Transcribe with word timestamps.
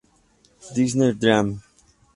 Disney 0.73 1.13
Dreams! 1.13 1.61